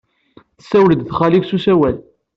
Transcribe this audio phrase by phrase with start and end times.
[0.57, 1.97] Tessawled d xali-k s usawal.